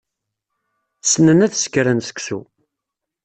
Ssnen 1.03 1.43
ad 1.45 1.53
sekren 1.55 1.99
seksu. 2.07 2.39